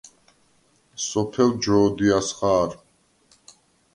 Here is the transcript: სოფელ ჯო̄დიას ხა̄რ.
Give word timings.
სოფელ 1.05 1.49
ჯო̄დიას 1.61 2.29
ხა̄რ. 2.37 2.69